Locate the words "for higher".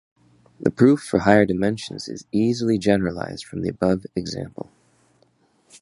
1.03-1.45